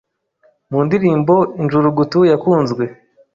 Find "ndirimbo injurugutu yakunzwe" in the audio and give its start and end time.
0.85-2.83